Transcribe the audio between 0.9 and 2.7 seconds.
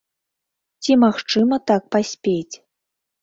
магчыма так паспець?